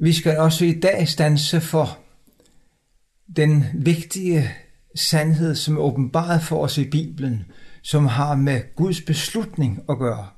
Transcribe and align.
Vi 0.00 0.12
skal 0.12 0.38
også 0.38 0.64
i 0.64 0.80
dag 0.80 1.08
stanse 1.08 1.60
for 1.60 1.98
den 3.36 3.64
vigtige 3.74 4.50
sandhed, 4.94 5.54
som 5.54 5.76
er 5.76 5.80
åbenbaret 5.80 6.42
for 6.42 6.64
os 6.64 6.78
i 6.78 6.90
Bibelen, 6.90 7.44
som 7.82 8.06
har 8.06 8.34
med 8.34 8.74
Guds 8.76 9.00
beslutning 9.00 9.80
at 9.88 9.98
gøre. 9.98 10.28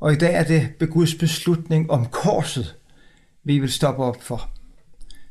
Og 0.00 0.12
i 0.12 0.16
dag 0.16 0.34
er 0.34 0.44
det 0.44 0.90
Guds 0.90 1.14
beslutning 1.14 1.90
om 1.90 2.06
korset, 2.06 2.76
vi 3.44 3.58
vil 3.58 3.72
stoppe 3.72 4.02
op 4.04 4.22
for. 4.22 4.50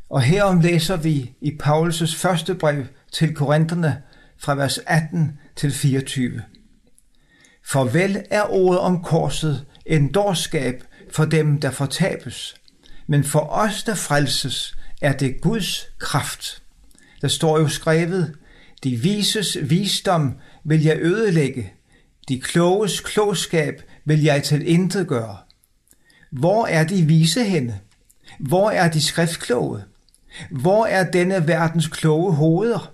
Og 0.09 0.21
herom 0.21 0.59
læser 0.59 0.97
vi 0.97 1.33
i 1.41 1.51
Paulus' 1.63 2.17
første 2.17 2.55
brev 2.55 2.85
til 3.11 3.35
Korintherne 3.35 4.01
fra 4.37 4.55
vers 4.55 4.79
18 4.87 5.39
til 5.55 5.71
24. 5.71 6.41
For 7.65 7.83
vel 7.83 8.23
er 8.29 8.43
ordet 8.49 8.79
om 8.79 9.03
korset 9.03 9.65
en 9.85 10.11
dårskab 10.11 10.83
for 11.11 11.25
dem, 11.25 11.59
der 11.59 11.71
fortabes, 11.71 12.60
men 13.07 13.23
for 13.23 13.39
os, 13.39 13.83
der 13.83 13.95
frelses, 13.95 14.77
er 15.01 15.13
det 15.13 15.41
Guds 15.41 15.87
kraft. 15.99 16.61
Der 17.21 17.27
står 17.27 17.59
jo 17.59 17.67
skrevet, 17.67 18.35
de 18.83 18.95
vises 18.95 19.57
visdom 19.61 20.33
vil 20.63 20.83
jeg 20.83 20.97
ødelægge, 21.01 21.73
de 22.29 22.41
kloges 22.41 22.99
klogskab 22.99 23.83
vil 24.05 24.23
jeg 24.23 24.43
til 24.43 24.67
intet 24.67 25.07
gøre. 25.07 25.37
Hvor 26.31 26.65
er 26.65 26.83
de 26.83 27.03
vise 27.05 27.43
henne? 27.43 27.79
Hvor 28.39 28.71
er 28.71 28.89
de 28.89 29.01
skriftkloge? 29.01 29.83
Hvor 30.51 30.85
er 30.85 31.11
denne 31.11 31.47
verdens 31.47 31.87
kloge 31.87 32.33
hoveder? 32.33 32.93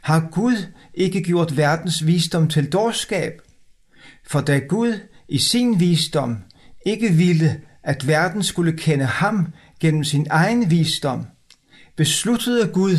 Har 0.00 0.28
Gud 0.32 0.66
ikke 0.94 1.22
gjort 1.22 1.56
verdens 1.56 2.06
visdom 2.06 2.48
til 2.48 2.72
dårskab? 2.72 3.42
For 4.26 4.40
da 4.40 4.58
Gud 4.58 5.00
i 5.28 5.38
sin 5.38 5.80
visdom 5.80 6.38
ikke 6.86 7.12
ville, 7.12 7.60
at 7.86 8.06
verden 8.06 8.42
skulle 8.42 8.78
kende 8.78 9.04
ham 9.04 9.52
gennem 9.80 10.04
sin 10.04 10.26
egen 10.30 10.70
visdom, 10.70 11.26
besluttede 11.96 12.68
Gud 12.68 12.98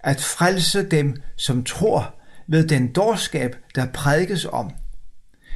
at 0.00 0.20
frelse 0.20 0.82
dem, 0.82 1.16
som 1.36 1.64
tror 1.64 2.14
ved 2.48 2.68
den 2.68 2.92
dårskab, 2.92 3.56
der 3.74 3.86
prædikes 3.86 4.44
om. 4.44 4.70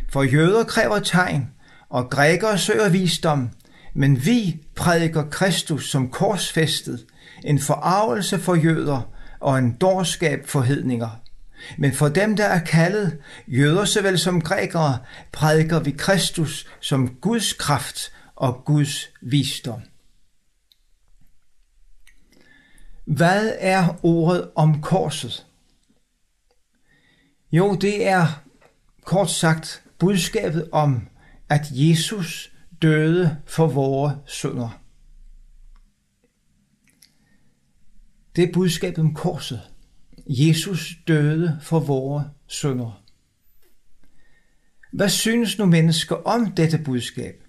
For 0.09 0.23
jøder 0.23 0.65
kræver 0.65 0.99
tegn, 0.99 1.51
og 1.91 2.11
grækere 2.11 2.59
søger 2.59 2.89
visdom, 2.89 3.51
men 3.95 4.27
vi 4.27 4.61
prædiker 4.77 5.25
Kristus 5.31 5.91
som 5.91 6.11
korsfæstet, 6.11 7.05
en 7.45 7.59
forarvelse 7.59 8.39
for 8.39 8.55
jøder 8.55 9.11
og 9.41 9.59
en 9.59 9.73
dårskab 9.73 10.47
for 10.47 10.61
hedninger. 10.61 11.21
Men 11.79 11.93
for 11.93 12.09
dem, 12.09 12.37
der 12.37 12.45
er 12.45 12.65
kaldet, 12.65 13.19
jøder 13.49 13.85
såvel 13.85 14.19
som 14.19 14.41
grækere, 14.41 14.99
prædiker 15.33 15.81
vi 15.81 15.91
Kristus 15.91 16.67
som 16.81 17.09
Guds 17.21 17.53
kraft 17.53 18.13
og 18.37 18.65
Guds 18.65 19.09
visdom. 19.23 19.83
Hvad 23.07 23.57
er 23.59 24.05
ordet 24.05 24.51
om 24.55 24.83
korset? 24.83 25.47
Jo, 27.53 27.75
det 27.75 28.07
er 28.07 28.45
kort 29.05 29.31
sagt 29.31 29.85
budskabet 29.99 30.71
om, 30.73 31.09
at 31.49 31.67
Jesus 31.71 32.53
døde 32.83 33.37
for 33.47 33.67
vores 33.67 34.15
synder. 34.27 34.81
Det 38.37 38.45
er 38.45 38.53
budskabet 38.53 38.99
om 38.99 39.15
korset. 39.15 39.61
Jesus 40.27 40.93
døde 41.09 41.59
for 41.63 41.81
vores 41.81 42.27
synder. 42.47 43.03
Hvad 44.93 45.09
synes 45.09 45.59
nu 45.59 45.67
mennesker 45.67 46.17
om 46.17 46.53
dette 46.53 46.79
budskab? 46.79 47.46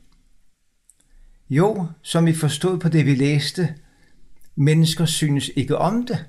Jo, 1.49 1.87
som 2.01 2.25
vi 2.25 2.33
forstod 2.33 2.79
på 2.79 2.89
det, 2.89 3.05
vi 3.05 3.15
læste, 3.15 3.75
mennesker 4.55 5.05
synes 5.05 5.51
ikke 5.55 5.77
om 5.77 6.05
det. 6.05 6.25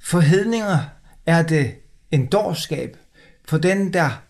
For 0.00 0.20
hedninger 0.20 0.78
er 1.26 1.42
det 1.42 1.74
en 2.10 2.26
dårskab. 2.26 2.96
For 3.44 3.58
den, 3.58 3.92
der 3.92 4.22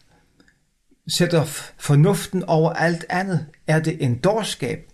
sætter 1.08 1.44
fornuften 1.78 2.42
over 2.42 2.72
alt 2.72 3.04
andet, 3.08 3.46
er 3.66 3.80
det 3.80 4.04
en 4.04 4.18
dårskab. 4.18 4.90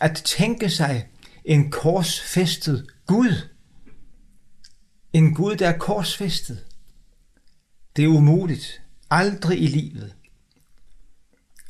At 0.00 0.22
tænke 0.24 0.70
sig 0.70 1.08
en 1.44 1.70
korsfæstet 1.70 2.86
Gud. 3.06 3.48
En 5.12 5.34
Gud, 5.34 5.56
der 5.56 5.68
er 5.68 5.78
korsfæstet. 5.78 6.66
Det 7.96 8.04
er 8.04 8.08
umuligt. 8.08 8.82
Aldrig 9.10 9.62
i 9.62 9.66
livet. 9.66 10.14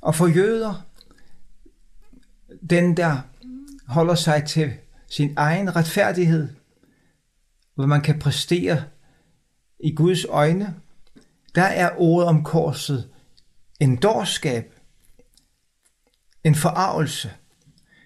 Og 0.01 0.15
for 0.15 0.27
jøder, 0.27 0.88
den 2.71 2.97
der 2.97 3.21
holder 3.87 4.15
sig 4.15 4.45
til 4.45 4.73
sin 5.11 5.35
egen 5.37 5.77
retfærdighed, 5.77 6.49
hvad 7.75 7.87
man 7.87 8.01
kan 8.01 8.19
præstere 8.19 8.85
i 9.81 9.95
Guds 9.95 10.25
øjne, 10.25 10.75
der 11.55 11.63
er 11.63 11.91
ordet 11.97 12.29
om 12.29 12.45
korset 12.45 13.09
en 13.81 13.97
dårskab, 13.97 14.75
en 16.45 16.55
forarvelse. 16.55 17.33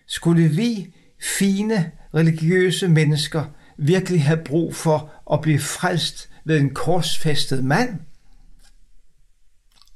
Skulle 0.07 0.49
vi 0.49 0.95
fine 1.39 1.93
religiøse 2.15 2.89
mennesker 2.89 3.45
virkelig 3.79 4.25
have 4.25 4.45
brug 4.45 4.75
for 4.75 5.13
at 5.33 5.41
blive 5.41 5.59
frelst 5.59 6.31
ved 6.45 6.61
en 6.61 6.75
korsfæstet 6.75 7.65
mand? 7.65 8.01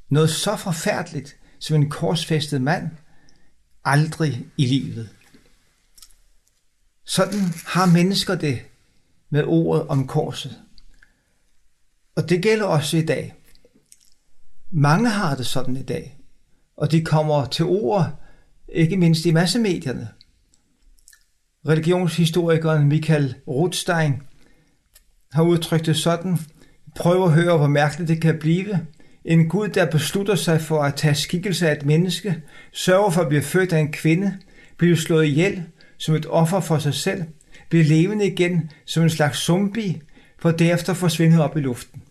Noget 0.08 0.30
så 0.30 0.56
forfærdeligt 0.56 1.36
som 1.60 1.76
en 1.76 1.90
korsfæstet 1.90 2.62
mand? 2.62 2.90
Aldrig 3.88 4.46
i 4.56 4.66
livet. 4.66 5.08
Sådan 7.04 7.40
har 7.66 7.86
mennesker 7.86 8.34
det 8.34 8.60
med 9.30 9.44
ordet 9.44 9.86
om 9.86 10.06
korset. 10.06 10.60
Og 12.16 12.28
det 12.28 12.42
gælder 12.42 12.64
også 12.64 12.96
i 12.96 13.04
dag. 13.04 13.34
Mange 14.70 15.08
har 15.08 15.36
det 15.36 15.46
sådan 15.46 15.76
i 15.76 15.82
dag, 15.82 16.18
og 16.76 16.90
de 16.90 17.04
kommer 17.04 17.46
til 17.46 17.64
ord, 17.64 18.20
ikke 18.68 18.96
mindst 18.96 19.24
i 19.24 19.32
massemedierne. 19.32 20.08
Religionshistorikeren 21.68 22.88
Michael 22.88 23.34
Rothstein 23.48 24.22
har 25.32 25.42
udtrykt 25.42 25.86
det 25.86 25.96
sådan, 25.96 26.38
prøv 26.96 27.24
at 27.24 27.32
høre, 27.32 27.56
hvor 27.56 27.66
mærkeligt 27.66 28.08
det 28.08 28.22
kan 28.22 28.38
blive. 28.38 28.86
En 29.26 29.48
Gud, 29.48 29.68
der 29.68 29.90
beslutter 29.90 30.34
sig 30.34 30.60
for 30.60 30.82
at 30.82 30.94
tage 30.94 31.14
skikkelse 31.14 31.68
af 31.68 31.72
et 31.72 31.86
menneske, 31.86 32.42
sørger 32.72 33.10
for 33.10 33.20
at 33.22 33.28
blive 33.28 33.42
født 33.42 33.72
af 33.72 33.78
en 33.78 33.92
kvinde, 33.92 34.38
blive 34.76 34.96
slået 34.96 35.26
ihjel 35.26 35.64
som 35.98 36.14
et 36.14 36.26
offer 36.26 36.60
for 36.60 36.78
sig 36.78 36.94
selv, 36.94 37.24
blive 37.68 37.82
levende 37.82 38.26
igen 38.26 38.70
som 38.84 39.02
en 39.02 39.10
slags 39.10 39.38
zombie, 39.38 40.00
for 40.38 40.50
derefter 40.50 40.94
forsvinde 40.94 41.44
op 41.44 41.56
i 41.56 41.60
luften. 41.60 42.02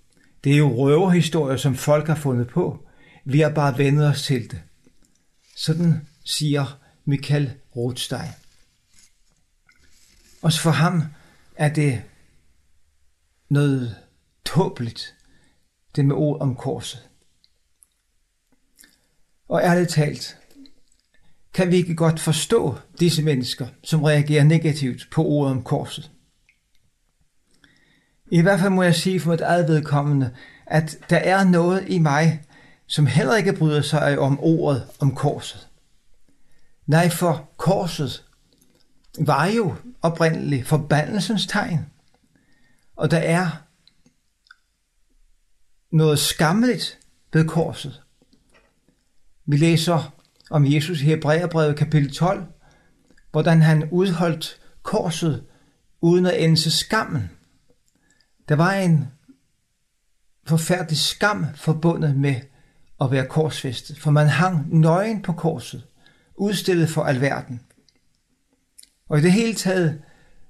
Det 0.43 0.53
er 0.53 0.57
jo 0.57 0.75
røverhistorier, 0.75 1.57
som 1.57 1.75
folk 1.75 2.07
har 2.07 2.15
fundet 2.15 2.47
på. 2.47 2.85
Vi 3.25 3.39
har 3.39 3.49
bare 3.49 3.77
vendet 3.77 4.07
os 4.07 4.23
til 4.23 4.51
det. 4.51 4.61
Sådan 5.57 6.07
siger 6.23 6.79
Michael 7.05 7.53
Rothstein. 7.75 8.31
Også 10.41 10.61
for 10.61 10.71
ham 10.71 11.03
er 11.55 11.69
det 11.73 12.01
noget 13.49 13.95
tåbeligt, 14.45 15.14
det 15.95 16.05
med 16.05 16.15
ord 16.15 16.41
om 16.41 16.55
korset. 16.55 17.09
Og 19.49 19.61
ærligt 19.63 19.89
talt, 19.89 20.37
kan 21.53 21.71
vi 21.71 21.75
ikke 21.75 21.95
godt 21.95 22.19
forstå 22.19 22.75
disse 22.99 23.23
mennesker, 23.23 23.67
som 23.83 24.03
reagerer 24.03 24.43
negativt 24.43 25.07
på 25.11 25.23
ordet 25.25 25.51
om 25.51 25.63
korset. 25.63 26.11
I 28.31 28.41
hvert 28.41 28.59
fald 28.59 28.69
må 28.69 28.83
jeg 28.83 28.95
sige 28.95 29.19
for 29.19 29.31
mit 29.31 29.41
eget 29.41 29.67
vedkommende, 29.67 30.35
at 30.65 30.97
der 31.09 31.17
er 31.17 31.43
noget 31.43 31.85
i 31.87 31.99
mig, 31.99 32.41
som 32.87 33.05
heller 33.05 33.35
ikke 33.35 33.53
bryder 33.53 33.81
sig 33.81 34.19
om 34.19 34.39
ordet 34.39 34.87
om 34.99 35.15
korset. 35.15 35.67
Nej, 36.85 37.09
for 37.09 37.49
korset 37.57 38.23
var 39.19 39.45
jo 39.45 39.75
oprindeligt 40.01 40.67
forbandelsens 40.67 41.47
tegn. 41.47 41.85
Og 42.95 43.11
der 43.11 43.17
er 43.17 43.64
noget 45.95 46.19
skammeligt 46.19 46.99
ved 47.33 47.47
korset. 47.47 48.01
Vi 49.45 49.57
læser 49.57 50.13
om 50.49 50.65
Jesus 50.65 51.01
i 51.01 51.05
Hebræerbrevet 51.05 51.75
kapitel 51.75 52.13
12, 52.13 52.45
hvordan 53.31 53.61
han 53.61 53.89
udholdt 53.91 54.61
korset 54.83 55.43
uden 56.01 56.25
at 56.25 56.43
ense 56.43 56.71
skammen. 56.71 57.29
Der 58.49 58.55
var 58.55 58.73
en 58.73 59.07
forfærdelig 60.47 60.97
skam 60.97 61.45
forbundet 61.55 62.15
med 62.15 62.35
at 63.01 63.11
være 63.11 63.27
korsfæstet, 63.27 63.99
for 63.99 64.11
man 64.11 64.27
hang 64.27 64.79
nøgen 64.79 65.21
på 65.21 65.33
korset, 65.33 65.83
udstillet 66.35 66.89
for 66.89 67.03
alverden. 67.03 67.61
Og 69.09 69.19
i 69.19 69.21
det 69.21 69.31
hele 69.31 69.53
taget 69.53 70.01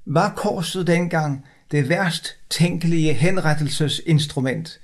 var 0.05 0.33
korset 0.35 0.87
dengang 0.87 1.45
det 1.71 1.89
værst 1.89 2.35
tænkelige 2.49 3.13
henrettelsesinstrument. 3.13 4.79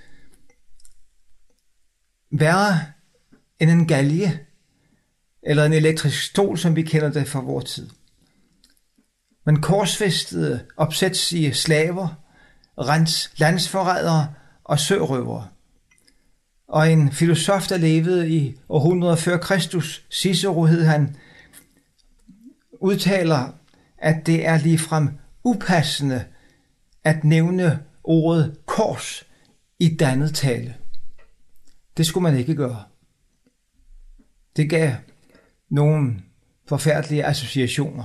Værre 2.31 2.79
end 3.59 3.69
en 3.69 3.87
galge, 3.87 4.39
eller 5.43 5.65
en 5.65 5.73
elektrisk 5.73 6.23
stol, 6.23 6.57
som 6.57 6.75
vi 6.75 6.81
kender 6.81 7.11
det 7.11 7.27
fra 7.27 7.39
vores 7.39 7.73
tid. 7.73 7.89
Men 9.45 9.61
korsfæstede, 9.61 10.65
opsætsige 10.77 11.53
slaver, 11.53 12.21
rens, 12.77 13.31
landsforrædere 13.37 14.33
og 14.63 14.79
sørøvere. 14.79 15.47
Og 16.67 16.91
en 16.91 17.11
filosof, 17.11 17.67
der 17.67 17.77
levede 17.77 18.29
i 18.29 18.55
århundreder 18.69 19.15
før 19.15 19.37
Kristus, 19.37 20.05
Cicero 20.11 20.65
hed 20.65 20.83
han, 20.83 21.15
udtaler, 22.71 23.53
at 23.97 24.25
det 24.25 24.45
er 24.45 24.57
ligefrem 24.57 25.09
upassende 25.43 26.25
at 27.03 27.23
nævne 27.23 27.79
ordet 28.03 28.57
kors 28.65 29.23
i 29.79 29.95
dannet 29.95 30.35
tale. 30.35 30.75
Det 31.97 32.05
skulle 32.05 32.23
man 32.23 32.37
ikke 32.37 32.55
gøre. 32.55 32.83
Det 34.55 34.69
gav 34.69 34.93
nogle 35.69 36.23
forfærdelige 36.67 37.25
associationer. 37.25 38.03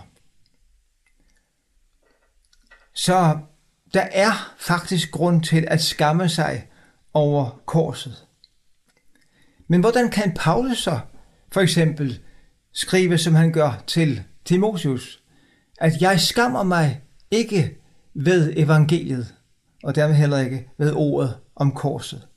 Så 2.94 3.38
der 3.94 4.08
er 4.12 4.54
faktisk 4.58 5.10
grund 5.10 5.42
til 5.42 5.64
at 5.68 5.82
skamme 5.82 6.28
sig 6.28 6.68
over 7.14 7.62
korset. 7.66 8.26
Men 9.68 9.80
hvordan 9.80 10.10
kan 10.10 10.34
Paulus 10.36 10.78
så 10.78 11.00
for 11.52 11.60
eksempel 11.60 12.20
skrive, 12.72 13.18
som 13.18 13.34
han 13.34 13.52
gør 13.52 13.82
til 13.86 14.22
Timotius, 14.44 15.22
at 15.80 15.92
jeg 16.00 16.20
skammer 16.20 16.62
mig 16.62 17.02
ikke 17.30 17.76
ved 18.14 18.52
evangeliet, 18.56 19.34
og 19.82 19.94
dermed 19.94 20.14
heller 20.16 20.38
ikke 20.38 20.68
ved 20.78 20.92
ordet 20.92 21.38
om 21.56 21.72
korset. 21.72 22.28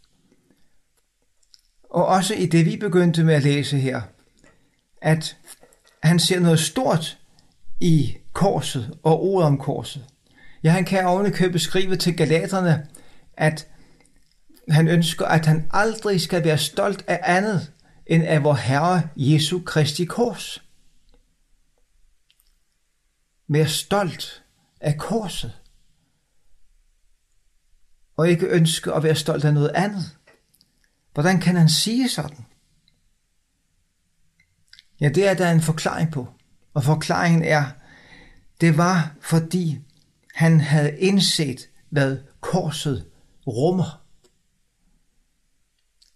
Og 1.90 2.06
også 2.06 2.34
i 2.34 2.46
det, 2.46 2.66
vi 2.66 2.78
begyndte 2.78 3.24
med 3.24 3.34
at 3.34 3.44
læse 3.44 3.78
her, 3.78 4.02
at 5.02 5.38
han 6.04 6.20
ser 6.20 6.40
noget 6.40 6.60
stort 6.60 7.18
i 7.80 8.18
korset 8.34 8.98
og 9.04 9.24
ordet 9.24 9.48
om 9.48 9.58
korset. 9.58 10.06
Ja, 10.64 10.70
han 10.70 10.86
kan 10.86 11.06
ovenikøbet 11.06 11.52
beskrive 11.52 11.96
til 11.96 12.18
galaterne, 12.18 12.88
at 13.38 13.68
han 14.70 14.88
ønsker, 14.88 15.26
at 15.26 15.46
han 15.46 15.70
aldrig 15.72 16.22
skal 16.22 16.44
være 16.44 16.58
stolt 16.58 17.04
af 17.08 17.20
andet 17.24 17.74
end 18.06 18.24
af 18.24 18.44
vor 18.44 18.54
Herre 18.54 19.02
Jesu 19.16 19.62
Kristi 19.66 20.06
kors. 20.06 20.64
Mere 23.48 23.68
stolt 23.68 24.44
af 24.82 24.98
korset. 24.98 25.54
Og 28.18 28.30
ikke 28.30 28.48
ønske 28.48 28.94
at 28.94 29.04
være 29.04 29.16
stolt 29.16 29.46
af 29.46 29.54
noget 29.54 29.72
andet. 29.76 30.19
Hvordan 31.20 31.42
kan 31.42 31.56
han 31.56 31.70
sige 31.70 32.10
sådan? 32.10 32.46
Ja, 35.00 35.10
det 35.10 35.28
er 35.28 35.34
der 35.34 35.52
en 35.52 35.62
forklaring 35.62 36.12
på. 36.12 36.28
Og 36.74 36.84
forklaringen 36.84 37.44
er, 37.44 37.66
det 38.62 38.78
var 38.78 39.16
fordi 39.22 39.80
han 40.34 40.62
havde 40.62 41.00
indset, 41.00 41.70
hvad 41.90 42.18
korset 42.42 43.12
rummer. 43.48 44.06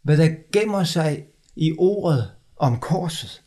Hvad 0.02 0.18
der 0.18 0.36
gemmer 0.54 0.84
sig 0.84 1.26
i 1.56 1.76
ordet 1.78 2.32
om 2.56 2.80
korset. 2.80 3.44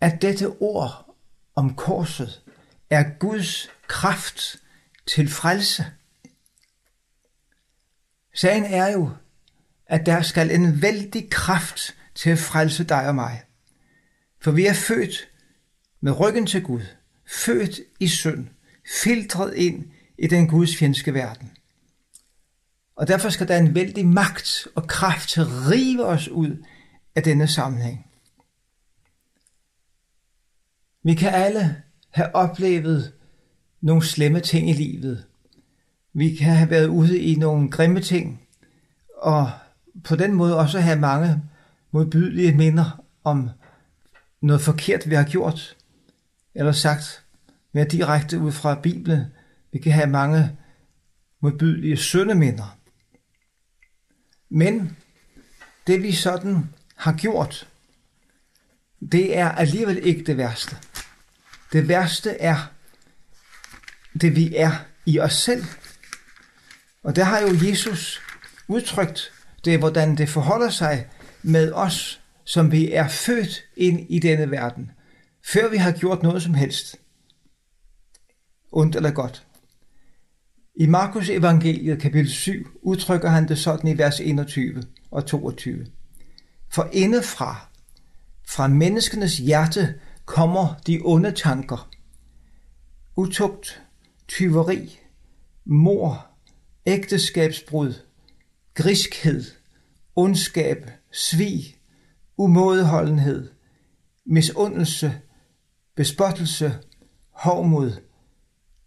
At 0.00 0.22
dette 0.22 0.48
ord 0.48 1.16
om 1.54 1.74
korset 1.74 2.42
er 2.90 3.18
Guds 3.18 3.68
kraft 3.88 4.56
til 5.06 5.28
frelse. 5.28 5.84
Sagen 8.34 8.64
er 8.64 8.92
jo, 8.92 9.10
at 9.92 10.06
der 10.06 10.22
skal 10.22 10.50
en 10.50 10.82
vældig 10.82 11.30
kraft 11.30 11.94
til 12.14 12.30
at 12.30 12.38
frelse 12.38 12.84
dig 12.84 13.08
og 13.08 13.14
mig. 13.14 13.42
For 14.40 14.50
vi 14.50 14.66
er 14.66 14.72
født 14.72 15.28
med 16.00 16.20
ryggen 16.20 16.46
til 16.46 16.62
Gud, 16.62 16.82
født 17.26 17.80
i 18.00 18.08
synd, 18.08 18.48
filtret 19.02 19.54
ind 19.54 19.84
i 20.18 20.26
den 20.26 20.48
Guds 20.48 20.76
fjendske 20.76 21.14
verden. 21.14 21.50
Og 22.96 23.08
derfor 23.08 23.28
skal 23.28 23.48
der 23.48 23.56
en 23.56 23.74
vældig 23.74 24.06
magt 24.06 24.68
og 24.74 24.86
kraft 24.86 25.28
til 25.28 25.40
at 25.40 25.70
rive 25.70 26.04
os 26.04 26.28
ud 26.28 26.64
af 27.14 27.22
denne 27.22 27.48
sammenhæng. 27.48 28.06
Vi 31.04 31.14
kan 31.14 31.34
alle 31.34 31.82
have 32.10 32.34
oplevet 32.34 33.12
nogle 33.80 34.02
slemme 34.02 34.40
ting 34.40 34.70
i 34.70 34.72
livet. 34.72 35.26
Vi 36.12 36.34
kan 36.34 36.52
have 36.52 36.70
været 36.70 36.86
ude 36.86 37.20
i 37.20 37.34
nogle 37.34 37.70
grimme 37.70 38.00
ting, 38.00 38.48
og 39.16 39.50
på 40.04 40.16
den 40.16 40.34
måde 40.34 40.58
også 40.58 40.80
have 40.80 40.98
mange 40.98 41.42
modbydelige 41.90 42.54
minder 42.54 43.04
om 43.24 43.50
noget 44.40 44.62
forkert, 44.62 45.10
vi 45.10 45.14
har 45.14 45.24
gjort, 45.24 45.76
eller 46.54 46.72
sagt 46.72 47.24
mere 47.72 47.84
direkte 47.84 48.38
ud 48.38 48.52
fra 48.52 48.74
Bibelen. 48.74 49.24
Vi 49.72 49.78
kan 49.78 49.92
have 49.92 50.06
mange 50.06 50.58
modbydelige 51.40 51.96
syndeminder. 51.96 52.78
Men 54.50 54.96
det 55.86 56.02
vi 56.02 56.12
sådan 56.12 56.68
har 56.96 57.12
gjort, 57.12 57.68
det 59.12 59.36
er 59.38 59.48
alligevel 59.48 60.06
ikke 60.06 60.24
det 60.24 60.36
værste. 60.36 60.76
Det 61.72 61.88
værste 61.88 62.30
er 62.30 62.56
det 64.20 64.36
vi 64.36 64.56
er 64.56 64.72
i 65.06 65.18
os 65.18 65.34
selv. 65.34 65.64
Og 67.02 67.16
der 67.16 67.24
har 67.24 67.40
jo 67.40 67.48
Jesus 67.68 68.20
udtrykt 68.68 69.31
det, 69.64 69.74
er, 69.74 69.78
hvordan 69.78 70.16
det 70.16 70.28
forholder 70.28 70.70
sig 70.70 71.06
med 71.42 71.72
os, 71.72 72.22
som 72.44 72.72
vi 72.72 72.92
er 72.92 73.08
født 73.08 73.64
ind 73.76 74.06
i 74.08 74.18
denne 74.18 74.50
verden, 74.50 74.90
før 75.52 75.70
vi 75.70 75.76
har 75.76 75.92
gjort 75.92 76.22
noget 76.22 76.42
som 76.42 76.54
helst, 76.54 76.96
ondt 78.72 78.96
eller 78.96 79.10
godt. 79.10 79.46
I 80.76 80.86
Markus 80.86 81.30
evangeliet 81.30 82.00
kapitel 82.00 82.30
7 82.30 82.52
udtrykker 82.82 83.28
han 83.28 83.48
det 83.48 83.58
sådan 83.58 83.90
i 83.90 83.98
vers 83.98 84.20
21 84.20 84.82
og 85.10 85.26
22. 85.26 85.86
For 86.72 86.88
indefra, 86.92 87.68
fra 88.48 88.68
menneskenes 88.68 89.38
hjerte, 89.38 89.94
kommer 90.24 90.74
de 90.86 91.00
onde 91.04 91.32
tanker. 91.32 91.90
Utugt, 93.16 93.82
tyveri, 94.28 94.98
mor, 95.64 96.26
ægteskabsbrud, 96.86 97.94
griskhed, 98.74 99.44
ondskab, 100.16 100.90
svig, 101.12 101.78
umådeholdenhed, 102.36 103.50
misundelse, 104.24 105.20
bespottelse, 105.96 106.78
hovmod, 107.30 107.92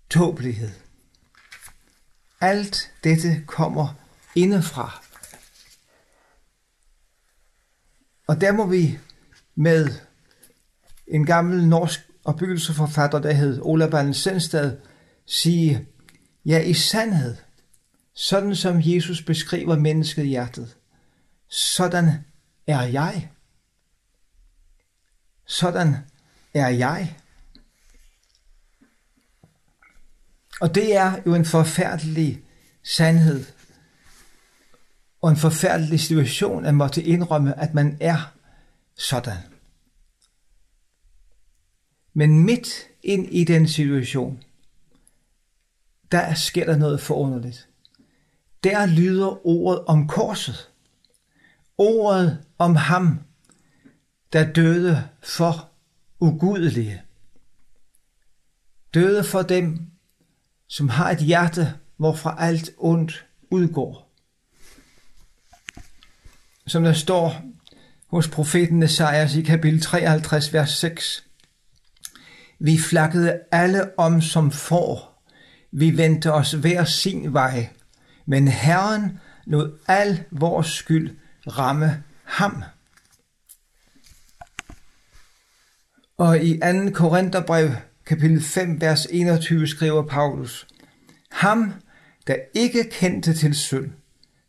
tåbelighed. 0.09 0.71
Alt 2.41 2.91
dette 3.03 3.43
kommer 3.47 3.93
indefra. 4.35 5.03
Og 8.27 8.41
der 8.41 8.51
må 8.51 8.65
vi 8.65 8.99
med 9.55 9.87
en 11.07 11.25
gammel 11.25 11.67
norsk 11.67 11.99
opbyggelseforfatter, 12.25 13.19
der 13.19 13.31
hed 13.31 13.59
Ola 13.61 13.89
Ballen 13.89 14.13
Sendstad, 14.13 14.77
sige, 15.25 15.87
ja 16.45 16.59
i 16.61 16.73
sandhed, 16.73 17.35
sådan 18.15 18.55
som 18.55 18.81
Jesus 18.83 19.21
beskriver 19.21 19.77
mennesket 19.77 20.23
i 20.23 20.27
hjertet, 20.27 20.77
sådan 21.47 22.11
er 22.67 22.81
jeg. 22.81 23.29
Sådan 25.45 25.95
er 26.53 26.67
jeg. 26.67 27.17
Og 30.61 30.75
det 30.75 30.95
er 30.95 31.21
jo 31.25 31.35
en 31.35 31.45
forfærdelig 31.45 32.43
sandhed 32.83 33.45
og 35.21 35.29
en 35.29 35.37
forfærdelig 35.37 35.99
situation 35.99 36.65
at 36.65 36.75
måtte 36.75 37.03
indrømme, 37.03 37.59
at 37.59 37.73
man 37.73 37.97
er 38.01 38.33
sådan. 38.97 39.37
Men 42.13 42.45
midt 42.45 42.87
ind 43.03 43.27
i 43.31 43.43
den 43.43 43.67
situation, 43.67 44.43
der 46.11 46.33
sker 46.33 46.65
der 46.65 46.77
noget 46.77 47.01
forunderligt. 47.01 47.69
Der 48.65 48.85
lyder 48.85 49.47
ordet 49.47 49.85
om 49.85 50.07
korset. 50.07 50.69
Ordet 51.77 52.45
om 52.57 52.75
ham, 52.75 53.19
der 54.33 54.53
døde 54.53 55.03
for 55.23 55.69
ugudelige. 56.19 57.01
Døde 58.93 59.23
for 59.23 59.41
dem, 59.41 59.81
som 60.67 60.89
har 60.89 61.11
et 61.11 61.17
hjerte, 61.17 61.73
hvorfra 61.97 62.35
alt 62.39 62.69
ondt 62.77 63.25
udgår. 63.51 64.11
Som 66.67 66.83
der 66.83 66.93
står 66.93 67.41
hos 68.07 68.27
profeten 68.27 68.83
Esajas 68.83 69.35
i 69.35 69.41
kapitel 69.41 69.81
53, 69.81 70.53
vers 70.53 70.69
6. 70.69 71.27
Vi 72.59 72.77
flakkede 72.77 73.39
alle 73.51 73.99
om 73.99 74.21
som 74.21 74.51
får. 74.51 75.23
Vi 75.71 75.97
vendte 75.97 76.33
os 76.33 76.51
hver 76.51 76.85
sin 76.85 77.33
vej. 77.33 77.69
Men 78.25 78.47
Herren 78.47 79.19
lod 79.45 79.79
al 79.87 80.23
vores 80.31 80.67
skyld 80.67 81.17
ramme 81.47 82.03
ham. 82.23 82.63
Og 86.17 86.43
i 86.43 86.59
2. 86.59 86.91
Korintherbrev, 86.93 87.69
kapitel 88.05 88.41
5, 88.41 88.81
vers 88.81 89.05
21, 89.05 89.67
skriver 89.67 90.07
Paulus, 90.07 90.67
Ham, 91.31 91.73
der 92.27 92.35
ikke 92.53 92.89
kendte 92.91 93.33
til 93.33 93.55
synd, 93.55 93.91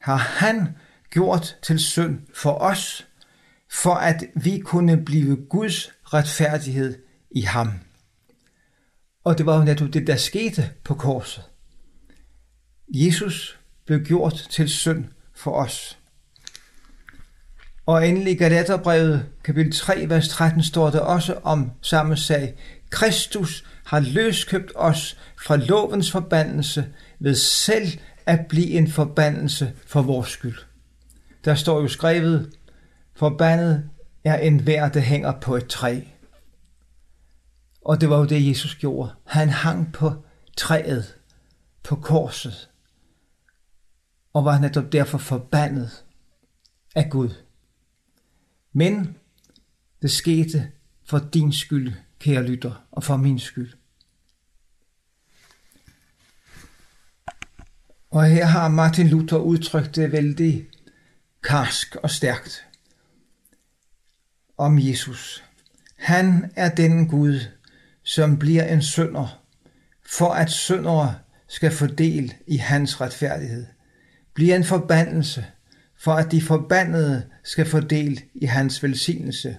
har 0.01 0.17
han 0.17 0.69
gjort 1.11 1.57
til 1.63 1.79
synd 1.79 2.21
for 2.35 2.53
os, 2.53 3.07
for 3.73 3.95
at 3.95 4.25
vi 4.35 4.59
kunne 4.59 5.05
blive 5.05 5.37
Guds 5.37 5.91
retfærdighed 6.05 6.99
i 7.31 7.41
ham. 7.41 7.73
Og 9.25 9.39
det 9.39 9.47
var 9.47 9.59
jo 9.59 9.65
netop 9.65 9.93
det, 9.93 10.07
der 10.07 10.17
skete 10.17 10.71
på 10.85 10.95
korset. 10.95 11.45
Jesus 12.89 13.61
blev 13.87 14.05
gjort 14.05 14.47
til 14.51 14.69
synd 14.69 15.05
for 15.35 15.53
os. 15.53 15.99
Og 17.87 18.09
endelig 18.09 18.33
i 18.33 18.37
Galaterbrevet 18.37 19.27
kapitel 19.45 19.73
3, 19.73 20.09
vers 20.09 20.29
13 20.29 20.63
står 20.63 20.91
der 20.91 21.01
også 21.01 21.35
om 21.43 21.71
samme 21.83 22.17
sag. 22.17 22.55
Kristus 22.91 23.65
har 23.85 24.01
løskøbt 24.01 24.73
os 24.75 25.19
fra 25.45 25.57
lovens 25.57 26.11
forbandelse 26.11 26.87
ved 27.19 27.35
selv 27.35 27.89
at 28.27 28.47
blive 28.49 28.71
en 28.71 28.91
forbandelse 28.91 29.73
for 29.87 30.03
vores 30.03 30.29
skyld. 30.29 30.59
Der 31.45 31.55
står 31.55 31.81
jo 31.81 31.89
skrevet, 31.89 32.53
forbandet 33.15 33.91
er 34.25 34.37
en 34.37 34.67
der 34.67 35.01
hænger 35.01 35.33
på 35.41 35.57
et 35.57 35.67
træ. 35.67 36.01
Og 37.85 38.01
det 38.01 38.11
var 38.11 38.19
jo 38.19 38.25
det, 38.25 38.49
Jesus 38.49 38.75
gjorde. 38.75 39.11
Han 39.25 39.49
hang 39.49 39.93
på 39.93 40.13
træet, 40.57 41.15
på 41.83 41.97
korset, 41.97 42.69
og 44.37 44.45
var 44.45 44.59
netop 44.59 44.93
derfor 44.93 45.19
forbandet 45.19 46.05
af 46.95 47.11
Gud. 47.11 47.31
Men 48.73 49.17
det 50.03 50.11
skete 50.11 50.73
for 51.05 51.19
din 51.19 51.53
skyld, 51.53 51.93
kære 52.19 52.43
lytter, 52.43 52.87
og 52.91 53.05
for 53.05 53.17
min 53.17 53.39
skyld. 53.39 53.73
Og 58.11 58.27
her 58.27 58.45
har 58.45 58.69
Martin 58.69 59.09
Luther 59.09 59.39
udtrykt 59.39 59.97
det 59.97 60.13
vældig 60.13 60.69
karsk 61.43 61.97
og 61.97 62.11
stærkt 62.11 62.67
om 64.57 64.79
Jesus. 64.79 65.45
Han 65.99 66.53
er 66.57 66.75
den 66.75 67.09
Gud, 67.09 67.41
som 68.03 68.39
bliver 68.39 68.65
en 68.65 68.83
sønder, 68.83 69.43
for 70.07 70.33
at 70.33 70.51
søndere 70.51 71.19
skal 71.49 71.71
få 71.71 71.87
del 71.87 72.35
i 72.47 72.57
hans 72.57 73.01
retfærdighed. 73.01 73.76
Bliver 74.37 74.57
en 74.57 74.65
forbandelse, 74.65 75.47
for 75.99 76.13
at 76.13 76.33
de 76.33 76.43
forbandede 76.43 77.23
skal 77.45 77.67
få 77.67 77.81
del 77.81 78.23
i 78.35 78.47
hans 78.47 78.83
velsignelse. 78.83 79.57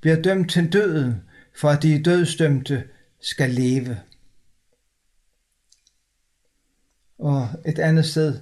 Bliver 0.00 0.22
dømt 0.22 0.50
til 0.50 0.72
døden, 0.72 1.22
for 1.56 1.68
at 1.68 1.82
de 1.82 2.02
dødsdømte 2.02 2.84
skal 3.20 3.50
leve. 3.50 3.98
Og 7.18 7.48
et 7.66 7.78
andet 7.78 8.04
sted. 8.04 8.38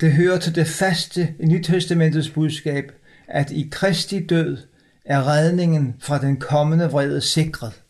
Det 0.00 0.12
hører 0.12 0.38
til 0.38 0.54
det 0.54 0.66
faste 0.66 1.34
i 1.40 1.46
Nytestamentets 1.46 2.30
budskab, 2.30 2.92
at 3.28 3.50
i 3.50 3.68
Kristi 3.72 4.26
død 4.26 4.58
er 5.04 5.26
redningen 5.26 5.96
fra 5.98 6.18
den 6.18 6.36
kommende 6.36 6.90
vrede 6.90 7.20
sikret, 7.20 7.82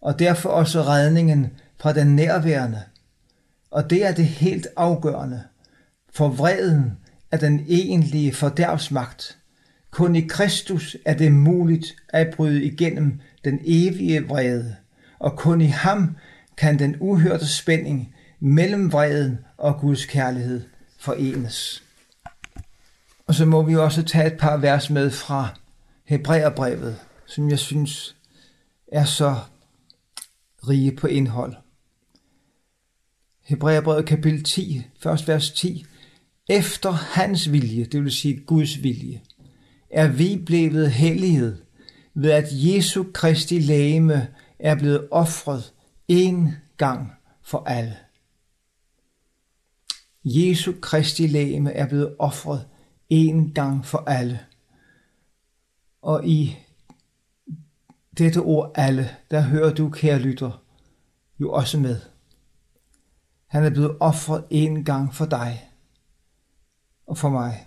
og 0.00 0.18
derfor 0.18 0.48
også 0.48 0.82
redningen 0.82 1.52
fra 1.78 1.92
den 1.92 2.16
nærværende. 2.16 2.82
Og 3.70 3.90
det 3.90 4.06
er 4.06 4.12
det 4.12 4.26
helt 4.26 4.66
afgørende, 4.76 5.42
for 6.16 6.28
vreden 6.28 6.98
er 7.30 7.36
den 7.36 7.64
egentlige 7.68 8.32
fordærvsmagt. 8.32 9.38
Kun 9.90 10.16
i 10.16 10.20
Kristus 10.20 10.96
er 11.04 11.14
det 11.14 11.32
muligt 11.32 11.96
at 12.08 12.34
bryde 12.36 12.64
igennem 12.64 13.20
den 13.44 13.60
evige 13.64 14.26
vrede, 14.26 14.76
og 15.18 15.38
kun 15.38 15.60
i 15.60 15.66
ham 15.66 16.16
kan 16.56 16.78
den 16.78 16.96
uhørte 17.00 17.46
spænding 17.56 18.14
mellem 18.40 18.92
vreden 18.92 19.38
og 19.56 19.80
Guds 19.80 20.06
kærlighed 20.06 20.64
forenes. 20.98 21.82
Og 23.26 23.34
så 23.34 23.44
må 23.44 23.62
vi 23.62 23.76
også 23.76 24.02
tage 24.02 24.26
et 24.26 24.38
par 24.38 24.56
vers 24.56 24.90
med 24.90 25.10
fra 25.10 25.58
Hebræerbrevet, 26.04 26.96
som 27.26 27.50
jeg 27.50 27.58
synes 27.58 28.16
er 28.92 29.04
så 29.04 29.36
rige 30.68 30.96
på 30.96 31.06
indhold. 31.06 31.54
Hebræerbrevet 33.42 34.06
kapitel 34.06 34.44
10, 34.44 34.86
først 35.00 35.28
vers 35.28 35.50
10. 35.50 35.86
Efter 36.48 36.90
hans 36.90 37.52
vilje, 37.52 37.84
det 37.84 38.04
vil 38.04 38.12
sige 38.12 38.40
Guds 38.40 38.82
vilje, 38.82 39.22
er 39.90 40.08
vi 40.08 40.42
blevet 40.46 40.90
hellighed 40.90 41.62
ved 42.14 42.30
at 42.30 42.48
Jesu 42.52 43.04
Kristi 43.14 43.58
lægeme 43.58 44.28
er 44.58 44.74
blevet 44.74 45.08
offret 45.10 45.74
en 46.08 46.52
gang 46.76 47.12
for 47.42 47.64
alle. 47.66 47.96
Jesu 50.24 50.72
Kristi 50.80 51.26
lægeme 51.26 51.72
er 51.72 51.88
blevet 51.88 52.16
offret 52.18 52.66
en 53.08 53.52
gang 53.52 53.86
for 53.86 53.98
alle. 53.98 54.40
Og 56.02 56.26
i 56.26 56.56
dette 58.18 58.38
ord 58.38 58.72
alle, 58.74 59.10
der 59.30 59.40
hører 59.40 59.74
du, 59.74 59.90
kære 59.90 60.18
lytter, 60.18 60.62
jo 61.40 61.52
også 61.52 61.78
med. 61.78 62.00
Han 63.46 63.64
er 63.64 63.70
blevet 63.70 63.96
offret 64.00 64.44
en 64.50 64.84
gang 64.84 65.14
for 65.14 65.26
dig 65.26 65.65
og 67.06 67.18
for 67.18 67.28
mig. 67.28 67.66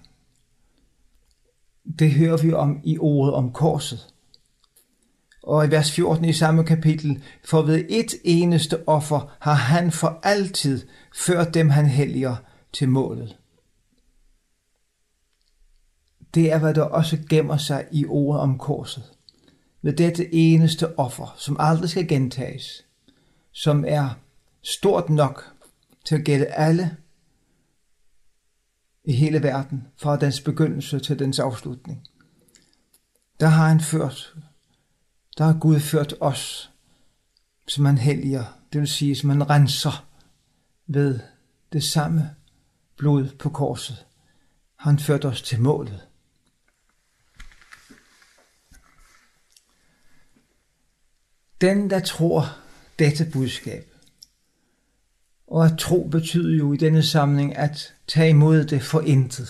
Det 1.99 2.11
hører 2.11 2.37
vi 2.37 2.53
om 2.53 2.81
i 2.83 2.97
ordet 2.97 3.33
om 3.33 3.51
korset. 3.53 4.13
Og 5.43 5.65
i 5.65 5.71
vers 5.71 5.91
14 5.91 6.25
i 6.25 6.33
samme 6.33 6.63
kapitel, 6.63 7.23
for 7.45 7.61
ved 7.61 7.85
et 7.89 8.13
eneste 8.23 8.87
offer 8.87 9.35
har 9.39 9.53
han 9.53 9.91
for 9.91 10.19
altid 10.23 10.87
ført 11.15 11.53
dem 11.53 11.69
han 11.69 11.85
helliger 11.85 12.35
til 12.73 12.89
målet. 12.89 13.37
Det 16.33 16.51
er, 16.51 16.59
hvad 16.59 16.73
der 16.73 16.81
også 16.81 17.17
gemmer 17.29 17.57
sig 17.57 17.85
i 17.91 18.05
ordet 18.05 18.41
om 18.41 18.57
korset. 18.57 19.03
Ved 19.81 19.93
dette 19.93 20.33
eneste 20.33 20.99
offer, 20.99 21.35
som 21.37 21.57
aldrig 21.59 21.89
skal 21.89 22.07
gentages, 22.07 22.85
som 23.51 23.85
er 23.87 24.09
stort 24.61 25.09
nok 25.09 25.51
til 26.05 26.15
at 26.15 26.23
gælde 26.23 26.45
alle 26.45 26.97
i 29.09 29.13
hele 29.13 29.43
verden, 29.43 29.87
fra 29.97 30.17
dens 30.17 30.41
begyndelse 30.41 30.99
til 30.99 31.19
dens 31.19 31.39
afslutning. 31.39 32.07
Der 33.39 33.47
har 33.47 33.67
han 33.67 33.81
ført, 33.81 34.35
der 35.37 35.43
har 35.43 35.59
Gud 35.59 35.79
ført 35.79 36.13
os, 36.19 36.71
som 37.67 37.85
han 37.85 37.97
helliger, 37.97 38.43
det 38.73 38.81
vil 38.81 38.87
sige, 38.87 39.15
som 39.15 39.29
han 39.29 39.49
renser 39.49 40.07
ved 40.87 41.19
det 41.73 41.83
samme 41.83 42.35
blod 42.97 43.29
på 43.39 43.49
korset. 43.49 44.05
Han 44.75 44.99
ført 44.99 45.25
os 45.25 45.41
til 45.41 45.61
målet. 45.61 46.07
Den, 51.61 51.89
der 51.89 51.99
tror 51.99 52.57
dette 52.99 53.29
budskab, 53.33 53.93
og 55.49 55.65
at 55.65 55.77
tro 55.77 56.07
betyder 56.11 56.57
jo 56.57 56.73
i 56.73 56.77
denne 56.77 57.03
samling 57.03 57.57
at 57.57 57.93
tage 58.07 58.29
imod 58.29 58.65
det 58.65 58.81
for 58.83 59.01
intet. 59.01 59.49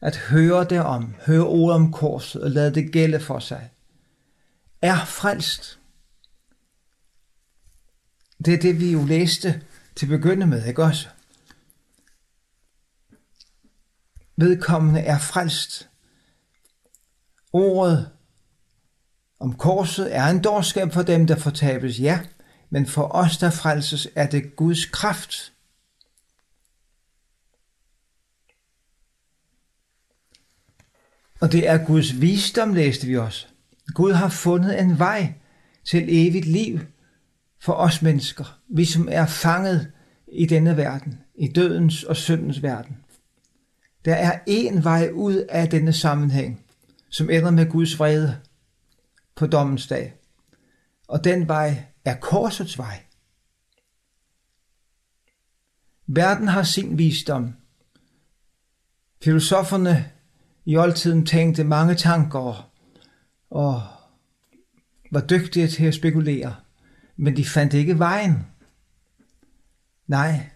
At 0.00 0.16
høre 0.16 0.64
det 0.64 0.80
om, 0.80 1.14
høre 1.26 1.46
ordet 1.46 1.74
om 1.74 1.92
korset 1.92 2.42
og 2.42 2.50
lade 2.50 2.74
det 2.74 2.92
gælde 2.92 3.20
for 3.20 3.38
sig. 3.38 3.70
Er 4.82 5.04
frelst. 5.04 5.78
Det 8.44 8.54
er 8.54 8.58
det, 8.58 8.80
vi 8.80 8.92
jo 8.92 9.04
læste 9.04 9.62
til 9.96 10.06
begynde 10.06 10.46
med, 10.46 10.66
ikke 10.66 10.84
også? 10.84 11.08
Vedkommende 14.36 15.00
er 15.00 15.18
frelst. 15.18 15.88
Ordet 17.52 18.10
om 19.40 19.54
korset 19.54 20.16
er 20.16 20.26
en 20.26 20.42
dårskab 20.42 20.92
for 20.92 21.02
dem, 21.02 21.26
der 21.26 21.36
fortabes, 21.36 22.00
ja, 22.00 22.20
men 22.70 22.86
for 22.86 23.02
os, 23.02 23.38
der 23.38 23.50
frelses, 23.50 24.08
er 24.14 24.26
det 24.26 24.56
Guds 24.56 24.84
kraft. 24.84 25.52
Og 31.40 31.52
det 31.52 31.68
er 31.68 31.86
Guds 31.86 32.20
visdom, 32.20 32.74
læste 32.74 33.06
vi 33.06 33.16
også. 33.16 33.46
Gud 33.94 34.12
har 34.12 34.28
fundet 34.28 34.80
en 34.80 34.98
vej 34.98 35.32
til 35.84 36.04
evigt 36.08 36.46
liv 36.46 36.80
for 37.60 37.72
os 37.72 38.02
mennesker, 38.02 38.60
vi 38.68 38.84
som 38.84 39.08
er 39.10 39.26
fanget 39.26 39.92
i 40.32 40.46
denne 40.46 40.76
verden, 40.76 41.20
i 41.34 41.48
dødens 41.48 42.04
og 42.04 42.16
syndens 42.16 42.62
verden. 42.62 42.96
Der 44.04 44.14
er 44.14 44.38
én 44.48 44.82
vej 44.82 45.10
ud 45.12 45.34
af 45.34 45.68
denne 45.68 45.92
sammenhæng, 45.92 46.64
som 47.10 47.30
ender 47.30 47.50
med 47.50 47.70
Guds 47.70 47.98
vrede 47.98 48.36
på 49.34 49.46
dommens 49.46 49.86
dag. 49.86 50.14
Og 51.08 51.24
den 51.24 51.48
vej 51.48 51.84
er 52.04 52.14
korsets 52.14 52.78
vej. 52.78 53.02
Verden 56.06 56.48
har 56.48 56.62
sin 56.62 56.98
visdom. 56.98 57.56
Filosoferne 59.22 60.12
i 60.64 60.76
oldtiden 60.76 61.26
tænkte 61.26 61.64
mange 61.64 61.94
tanker 61.94 62.70
og 63.50 63.82
var 65.10 65.20
dygtige 65.20 65.68
til 65.68 65.84
at 65.84 65.94
spekulere, 65.94 66.56
men 67.16 67.36
de 67.36 67.44
fandt 67.44 67.74
ikke 67.74 67.98
vejen. 67.98 68.46
Nej, 70.06 70.50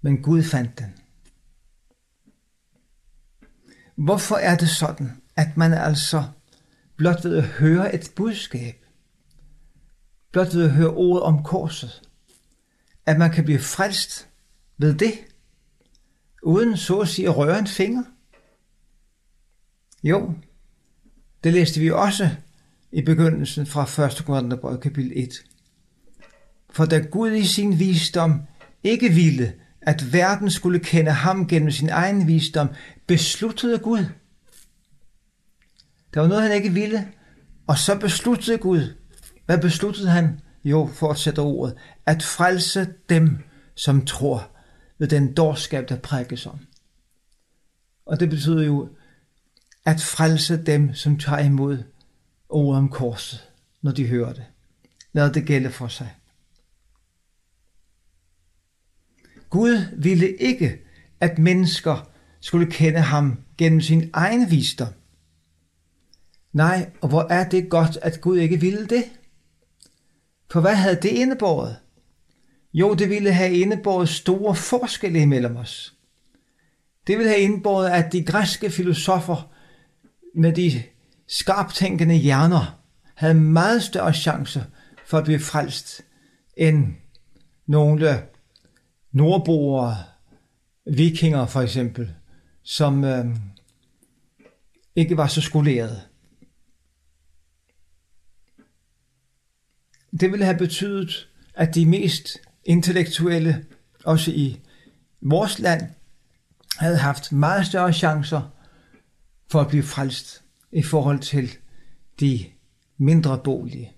men 0.00 0.22
Gud 0.22 0.42
fandt 0.42 0.78
den. 0.78 0.94
Hvorfor 3.94 4.36
er 4.36 4.56
det 4.56 4.68
sådan, 4.68 5.22
at 5.36 5.56
man 5.56 5.72
altså 5.72 6.24
blot 6.96 7.24
ved 7.24 7.36
at 7.36 7.44
høre 7.44 7.94
et 7.94 8.12
budskab, 8.16 8.84
blot 10.32 10.54
ved 10.54 10.64
at 10.64 10.70
høre 10.70 10.90
ordet 10.90 11.22
om 11.22 11.42
korset, 11.42 12.02
at 13.06 13.18
man 13.18 13.30
kan 13.30 13.44
blive 13.44 13.58
frelst 13.58 14.28
ved 14.78 14.94
det, 14.94 15.12
uden 16.42 16.76
så 16.76 16.98
at 16.98 17.08
sige 17.08 17.28
at 17.28 17.36
røre 17.36 17.58
en 17.58 17.66
finger? 17.66 18.02
Jo, 20.02 20.34
det 21.44 21.52
læste 21.52 21.80
vi 21.80 21.90
også 21.90 22.30
i 22.92 23.02
begyndelsen 23.02 23.66
fra 23.66 24.06
1. 24.06 24.24
Korintherbrev 24.26 24.80
kapitel 24.80 25.12
1. 25.16 25.44
For 26.70 26.84
da 26.84 26.98
Gud 26.98 27.32
i 27.32 27.44
sin 27.46 27.78
visdom 27.78 28.42
ikke 28.82 29.08
ville, 29.08 29.54
at 29.80 30.12
verden 30.12 30.50
skulle 30.50 30.78
kende 30.78 31.10
ham 31.10 31.48
gennem 31.48 31.70
sin 31.70 31.88
egen 31.88 32.26
visdom, 32.26 32.68
besluttede 33.06 33.78
Gud. 33.78 34.04
Der 36.14 36.20
var 36.20 36.28
noget, 36.28 36.42
han 36.42 36.52
ikke 36.52 36.72
ville, 36.72 37.12
og 37.66 37.78
så 37.78 37.98
besluttede 37.98 38.58
Gud. 38.58 38.94
Hvad 39.48 39.58
besluttede 39.58 40.10
han? 40.10 40.40
Jo, 40.64 40.86
fortsætter 40.86 41.42
ordet, 41.42 41.76
at 42.06 42.22
frelse 42.22 42.94
dem, 43.08 43.38
som 43.74 44.06
tror 44.06 44.50
ved 44.98 45.08
den 45.08 45.34
dårskab, 45.34 45.88
der 45.88 45.96
prækkes 45.96 46.46
om. 46.46 46.58
Og 48.06 48.20
det 48.20 48.30
betyder 48.30 48.62
jo, 48.62 48.88
at 49.84 50.00
frelse 50.00 50.62
dem, 50.64 50.94
som 50.94 51.18
tager 51.18 51.38
imod 51.38 51.82
ordet 52.48 52.78
om 52.78 52.88
korset, 52.88 53.50
når 53.82 53.92
de 53.92 54.06
hører 54.06 54.32
det. 54.32 54.44
Lad 55.12 55.32
det 55.32 55.46
gælde 55.46 55.70
for 55.70 55.88
sig. 55.88 56.14
Gud 59.50 59.78
ville 59.96 60.36
ikke, 60.36 60.78
at 61.20 61.38
mennesker 61.38 62.10
skulle 62.40 62.70
kende 62.70 63.00
ham 63.00 63.42
gennem 63.58 63.80
sin 63.80 64.10
egen 64.12 64.50
visdom. 64.50 64.92
Nej, 66.52 66.90
og 67.00 67.08
hvor 67.08 67.26
er 67.30 67.48
det 67.48 67.70
godt, 67.70 67.98
at 68.02 68.20
Gud 68.20 68.38
ikke 68.38 68.60
ville 68.60 68.86
det? 68.86 69.04
For 70.50 70.60
hvad 70.60 70.74
havde 70.74 70.98
det 71.02 71.08
indebåret? 71.08 71.76
Jo, 72.72 72.94
det 72.94 73.10
ville 73.10 73.32
have 73.32 73.52
indebåret 73.52 74.08
store 74.08 74.54
forskelle 74.54 75.22
imellem 75.22 75.56
os. 75.56 75.94
Det 77.06 77.18
ville 77.18 77.30
have 77.30 77.40
indebåret, 77.40 77.90
at 77.90 78.12
de 78.12 78.24
græske 78.24 78.70
filosofer 78.70 79.52
med 80.34 80.52
de 80.52 80.82
skarptænkende 81.28 82.14
hjerner 82.14 82.80
havde 83.14 83.34
meget 83.34 83.82
større 83.82 84.12
chancer 84.12 84.62
for 85.06 85.18
at 85.18 85.24
blive 85.24 85.38
frelst 85.38 86.02
end 86.56 86.86
nogle 87.66 88.22
nordboere, 89.12 89.96
vikinger 90.86 91.46
for 91.46 91.60
eksempel, 91.60 92.14
som 92.62 93.04
øh, 93.04 93.26
ikke 94.96 95.16
var 95.16 95.26
så 95.26 95.40
skolerede. 95.40 96.00
Det 100.12 100.32
ville 100.32 100.44
have 100.44 100.58
betydet, 100.58 101.28
at 101.54 101.74
de 101.74 101.86
mest 101.86 102.38
intellektuelle, 102.64 103.66
også 104.04 104.30
i 104.30 104.60
vores 105.20 105.58
land, 105.58 105.82
havde 106.78 106.96
haft 106.96 107.32
meget 107.32 107.66
større 107.66 107.92
chancer 107.92 108.50
for 109.50 109.60
at 109.60 109.68
blive 109.68 109.82
frelst 109.82 110.42
i 110.72 110.82
forhold 110.82 111.18
til 111.18 111.56
de 112.20 112.44
mindre 112.98 113.40
bolige. 113.44 113.92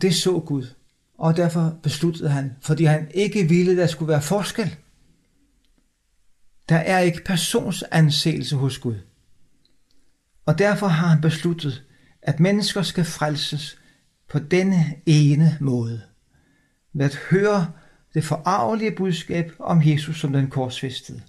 Det 0.00 0.14
så 0.14 0.40
Gud, 0.40 0.66
og 1.18 1.36
derfor 1.36 1.78
besluttede 1.82 2.30
han, 2.30 2.56
fordi 2.60 2.84
han 2.84 3.10
ikke 3.14 3.48
ville, 3.48 3.76
der 3.76 3.86
skulle 3.86 4.08
være 4.08 4.22
forskel. 4.22 4.76
Der 6.68 6.76
er 6.76 6.98
ikke 6.98 7.24
personsanseelse 7.24 8.56
hos 8.56 8.78
Gud. 8.78 8.96
Og 10.46 10.58
derfor 10.58 10.86
har 10.86 11.06
han 11.06 11.20
besluttet, 11.20 11.84
at 12.28 12.40
mennesker 12.40 12.82
skal 12.82 13.04
frelses 13.04 13.78
på 14.28 14.38
denne 14.38 14.94
ene 15.06 15.58
måde. 15.60 16.02
Ved 16.92 17.04
at 17.06 17.20
høre 17.30 17.72
det 18.14 18.24
forarvelige 18.24 18.90
budskab 18.96 19.52
om 19.58 19.82
Jesus 19.84 20.20
som 20.20 20.32
den 20.32 20.50
korsfæstede. 20.50 21.22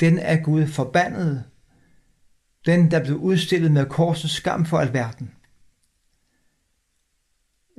Den 0.00 0.18
er 0.18 0.36
Gud 0.36 0.66
forbandet. 0.66 1.44
Den, 2.66 2.90
der 2.90 3.04
blev 3.04 3.16
udstillet 3.16 3.72
med 3.72 3.86
korsets 3.86 4.34
skam 4.34 4.66
for 4.66 4.78
alverden. 4.78 5.30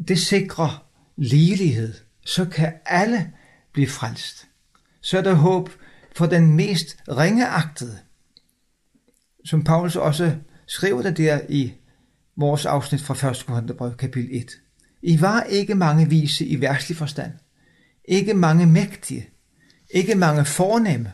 Det 0.07 0.19
sikrer 0.19 0.85
ligelighed. 1.15 1.93
Så 2.25 2.45
kan 2.45 2.73
alle 2.85 3.33
blive 3.73 3.87
frelst. 3.87 4.47
Så 5.01 5.17
er 5.17 5.21
der 5.21 5.33
håb 5.33 5.69
for 6.15 6.25
den 6.25 6.55
mest 6.55 6.97
ringeagtede. 7.07 7.99
Som 9.45 9.63
Paulus 9.63 9.95
også 9.95 10.35
skriver 10.67 11.01
det 11.01 11.17
der 11.17 11.41
i 11.49 11.73
vores 12.39 12.65
afsnit 12.65 13.01
fra 13.01 13.29
1. 13.29 13.45
Korintherbrev, 13.47 13.95
kapitel 13.97 14.29
1. 14.31 14.51
I 15.01 15.21
var 15.21 15.43
ikke 15.43 15.75
mange 15.75 16.09
vise 16.09 16.45
i 16.45 16.61
værtslig 16.61 16.97
forstand, 16.97 17.31
ikke 18.05 18.33
mange 18.33 18.65
mægtige, 18.65 19.29
ikke 19.89 20.15
mange 20.15 20.45
fornemme, 20.45 21.13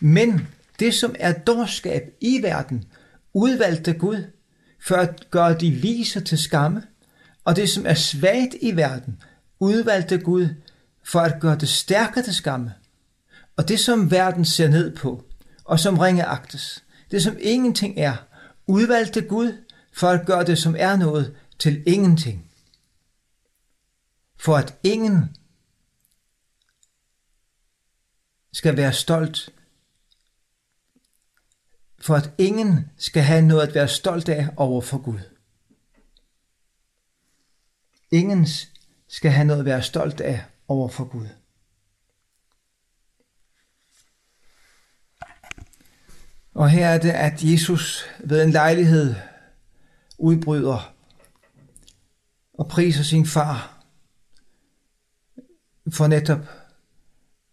men 0.00 0.48
det, 0.78 0.94
som 0.94 1.14
er 1.18 1.32
dårskab 1.32 2.02
i 2.20 2.42
verden, 2.42 2.84
udvalgte 3.34 3.92
Gud 3.92 4.24
for 4.86 4.94
at 4.94 5.30
gøre 5.30 5.58
de 5.58 5.70
vise 5.70 6.20
til 6.20 6.38
skamme, 6.38 6.82
og 7.44 7.56
det, 7.56 7.68
som 7.68 7.86
er 7.86 7.94
svagt 7.94 8.54
i 8.60 8.76
verden, 8.76 9.22
udvalgte 9.60 10.18
Gud 10.18 10.48
for 11.04 11.20
at 11.20 11.40
gøre 11.40 11.56
det 11.56 11.68
stærke 11.68 12.22
til 12.22 12.34
skamme. 12.34 12.72
Og 13.56 13.68
det, 13.68 13.80
som 13.80 14.10
verden 14.10 14.44
ser 14.44 14.68
ned 14.68 14.96
på, 14.96 15.24
og 15.64 15.80
som 15.80 15.98
ringeagtes, 15.98 16.84
det, 17.10 17.22
som 17.22 17.36
ingenting 17.40 17.94
er, 17.98 18.16
udvalgte 18.66 19.20
Gud 19.20 19.52
for 19.92 20.08
at 20.08 20.26
gøre 20.26 20.44
det, 20.44 20.58
som 20.58 20.76
er 20.78 20.96
noget, 20.96 21.36
til 21.58 21.82
ingenting. 21.86 22.50
For 24.36 24.56
at 24.56 24.78
ingen 24.82 25.36
skal 28.52 28.76
være 28.76 28.92
stolt, 28.92 29.50
for 32.00 32.14
at 32.14 32.30
ingen 32.38 32.90
skal 32.96 33.22
have 33.22 33.42
noget 33.42 33.68
at 33.68 33.74
være 33.74 33.88
stolt 33.88 34.28
af 34.28 34.48
over 34.56 34.80
for 34.80 34.98
Gud. 34.98 35.20
Ingen 38.10 38.46
skal 39.08 39.30
have 39.30 39.46
noget 39.46 39.60
at 39.60 39.66
være 39.66 39.82
stolt 39.82 40.20
af 40.20 40.44
over 40.68 40.88
for 40.88 41.04
Gud. 41.04 41.28
Og 46.54 46.70
her 46.70 46.86
er 46.86 46.98
det, 46.98 47.10
at 47.10 47.42
Jesus 47.42 48.04
ved 48.24 48.42
en 48.42 48.50
lejlighed 48.50 49.14
udbryder 50.18 50.94
og 52.54 52.68
priser 52.68 53.02
sin 53.02 53.26
far 53.26 53.84
for 55.92 56.06
netop, 56.06 56.48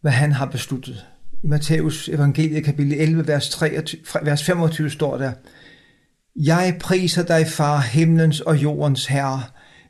hvad 0.01 0.11
han 0.11 0.31
har 0.31 0.45
besluttet. 0.45 1.05
I 1.43 1.47
Matthæus 1.47 2.09
evangeliet 2.09 2.65
kapitel 2.65 2.93
11, 2.93 3.27
vers, 3.27 3.49
23, 3.49 4.01
vers 4.23 4.43
25 4.43 4.89
står 4.89 5.17
der, 5.17 5.33
Jeg 6.35 6.77
priser 6.79 7.23
dig, 7.23 7.47
far, 7.47 7.79
himlens 7.79 8.41
og 8.41 8.63
jordens 8.63 9.05
herre, 9.05 9.43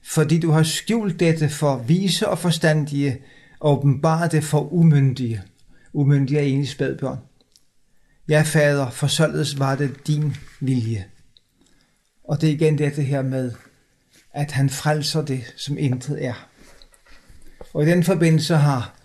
fordi 0.04 0.40
du 0.40 0.52
har 0.52 0.64
skjult 0.64 1.20
dette 1.20 1.50
for 1.50 1.78
vise 1.78 2.28
og 2.28 2.40
forstandige, 2.40 3.18
og 3.60 3.78
åbenbart 3.78 4.32
det 4.32 4.44
for 4.44 4.74
umyndige. 4.74 5.42
Umyndige 5.94 6.40
er 6.40 6.44
egentlig 6.44 6.70
spædbørn. 6.70 7.20
Ja, 8.30 8.42
fader, 8.46 8.90
for 8.90 9.08
således 9.08 9.60
var 9.60 9.76
det 9.76 10.08
din 10.08 10.36
vilje. 10.60 11.06
Og 12.30 12.42
det 12.42 12.50
er 12.50 12.54
igen 12.54 12.78
det 12.78 13.06
her 13.06 13.22
med, 13.22 13.52
at 14.34 14.52
han 14.52 14.70
frelser 14.70 15.26
det, 15.26 15.54
som 15.58 15.78
intet 15.78 16.26
er. 16.26 16.48
Og 17.74 17.84
i 17.84 17.86
den 17.86 18.04
forbindelse 18.04 18.56
har 18.56 18.96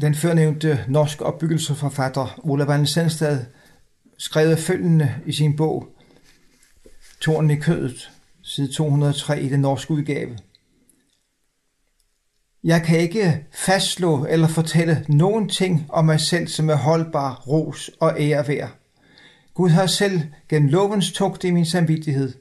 den 0.00 0.14
førnævnte 0.14 0.84
norsk 0.88 1.22
opbyggelseforfatter 1.22 2.40
Ola 2.42 2.64
Van 2.64 2.86
Sandstad 2.86 3.44
skrevet 4.16 4.58
følgende 4.58 5.14
i 5.26 5.32
sin 5.32 5.56
bog 5.56 5.88
Tornen 7.20 7.50
i 7.50 7.56
kødet, 7.56 8.10
side 8.42 8.72
203 8.72 9.42
i 9.42 9.48
den 9.48 9.60
norske 9.60 9.90
udgave. 9.90 10.38
Jeg 12.64 12.82
kan 12.82 12.98
ikke 12.98 13.46
fastslå 13.52 14.26
eller 14.28 14.48
fortælle 14.48 15.04
nogen 15.08 15.48
ting 15.48 15.86
om 15.88 16.04
mig 16.04 16.20
selv, 16.20 16.48
som 16.48 16.70
er 16.70 16.76
holdbar, 16.76 17.34
ros 17.46 17.90
og 18.00 18.20
ære 18.20 18.48
værd. 18.48 18.78
Gud 19.58 19.70
har 19.70 19.86
selv 19.86 20.20
gennem 20.48 20.68
lovens 20.68 21.12
tugt 21.12 21.44
i 21.44 21.50
min 21.50 21.66
samvittighed, 21.66 22.34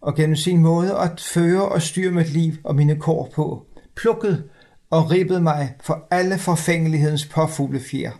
og 0.00 0.16
gennem 0.16 0.36
sin 0.36 0.58
måde 0.58 0.98
at 0.98 1.20
føre 1.20 1.68
og 1.68 1.82
styre 1.82 2.10
mit 2.10 2.30
liv 2.30 2.52
og 2.64 2.74
mine 2.74 2.96
kår 2.96 3.30
på, 3.34 3.66
plukket 3.96 4.44
og 4.90 5.10
ribbet 5.10 5.42
mig 5.42 5.74
for 5.82 6.08
alle 6.10 6.38
forfængelighedens 6.38 7.26
påfugle 7.26 7.80
fjer, 7.80 8.12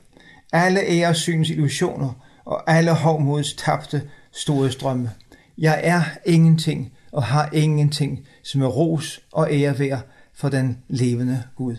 alle 0.52 0.80
æresynens 0.80 1.50
illusioner 1.50 2.12
og 2.44 2.70
alle 2.70 2.94
hovmods 2.94 3.54
tabte 3.54 4.10
store 4.32 4.70
strømme. 4.70 5.10
Jeg 5.58 5.80
er 5.84 6.02
ingenting 6.26 6.92
og 7.12 7.24
har 7.24 7.48
ingenting, 7.52 8.26
som 8.42 8.62
er 8.62 8.66
ros 8.66 9.20
og 9.32 9.48
ære 9.52 9.78
værd 9.78 10.00
for 10.34 10.48
den 10.48 10.78
levende 10.88 11.42
Gud. 11.56 11.76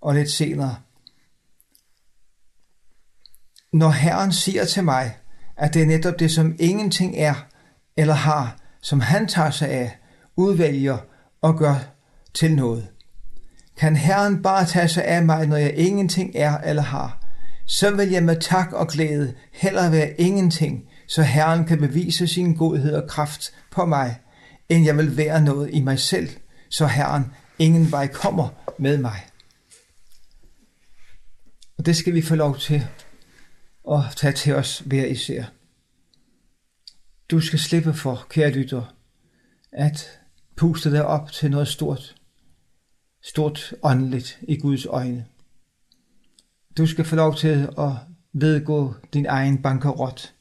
Og 0.00 0.14
lidt 0.14 0.30
senere. 0.30 0.76
Når 3.72 3.90
Herren 3.90 4.32
siger 4.32 4.64
til 4.64 4.84
mig, 4.84 5.16
at 5.60 5.74
det 5.74 5.82
er 5.82 5.86
netop 5.86 6.18
det, 6.18 6.30
som 6.30 6.56
ingenting 6.58 7.14
er 7.16 7.34
eller 7.96 8.14
har, 8.14 8.56
som 8.80 9.00
han 9.00 9.26
tager 9.26 9.50
sig 9.50 9.68
af, 9.68 9.98
udvælger 10.36 10.98
og 11.42 11.58
gør 11.58 11.76
til 12.34 12.54
noget. 12.54 12.88
Kan 13.76 13.96
Herren 13.96 14.42
bare 14.42 14.64
tage 14.64 14.88
sig 14.88 15.04
af 15.04 15.24
mig, 15.24 15.46
når 15.46 15.56
jeg 15.56 15.74
ingenting 15.76 16.32
er 16.34 16.58
eller 16.58 16.82
har, 16.82 17.24
så 17.66 17.90
vil 17.90 18.10
jeg 18.10 18.22
med 18.22 18.40
tak 18.40 18.72
og 18.72 18.88
glæde 18.88 19.34
hellere 19.52 19.92
være 19.92 20.20
ingenting, 20.20 20.82
så 21.08 21.22
Herren 21.22 21.64
kan 21.64 21.78
bevise 21.78 22.26
sin 22.26 22.54
godhed 22.54 22.94
og 22.94 23.08
kraft 23.08 23.52
på 23.70 23.86
mig, 23.86 24.16
end 24.68 24.84
jeg 24.84 24.96
vil 24.96 25.16
være 25.16 25.42
noget 25.42 25.70
i 25.72 25.80
mig 25.80 25.98
selv, 25.98 26.28
så 26.70 26.86
Herren 26.86 27.24
ingen 27.58 27.92
vej 27.92 28.06
kommer 28.06 28.48
med 28.78 28.98
mig. 28.98 29.20
Og 31.78 31.86
det 31.86 31.96
skal 31.96 32.14
vi 32.14 32.22
få 32.22 32.34
lov 32.34 32.58
til 32.58 32.86
og 33.84 34.04
tage 34.16 34.32
til 34.32 34.54
os 34.54 34.78
hver 34.78 35.06
især. 35.06 35.44
Du 37.30 37.40
skal 37.40 37.58
slippe 37.58 37.94
for, 37.94 38.26
kære 38.30 38.50
lytter, 38.50 38.96
at 39.72 40.20
puste 40.56 40.90
dig 40.90 41.06
op 41.06 41.32
til 41.32 41.50
noget 41.50 41.68
stort, 41.68 42.16
stort 43.22 43.74
åndeligt 43.82 44.38
i 44.42 44.56
Guds 44.56 44.86
øjne. 44.86 45.26
Du 46.78 46.86
skal 46.86 47.04
få 47.04 47.16
lov 47.16 47.36
til 47.36 47.68
at 47.78 47.92
vedgå 48.32 48.94
din 49.12 49.26
egen 49.26 49.62
bankerot. 49.62 50.34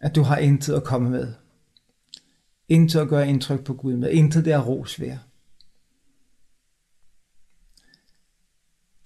At 0.00 0.14
du 0.14 0.22
har 0.22 0.36
intet 0.36 0.74
at 0.74 0.84
komme 0.84 1.10
med. 1.10 1.34
Intet 2.68 3.00
at 3.00 3.08
gøre 3.08 3.28
indtryk 3.28 3.64
på 3.64 3.74
Gud 3.74 3.96
med. 3.96 4.10
Intet 4.10 4.44
der 4.44 4.56
er 4.56 4.62
ros 4.62 5.00
værd. 5.00 5.18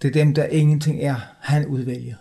Det 0.02 0.08
er 0.08 0.12
dem, 0.12 0.34
der 0.34 0.44
ingenting 0.44 1.00
er, 1.02 1.20
han 1.40 1.66
udvælger. 1.66 2.16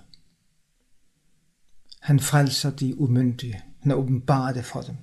Han 2.02 2.20
frelser 2.20 2.70
de 2.72 3.00
umyndige. 3.00 3.64
Han 3.82 3.92
er 3.92 3.96
åbenbarer 3.96 4.54
det 4.54 4.66
for 4.66 4.82
dem. 4.82 4.96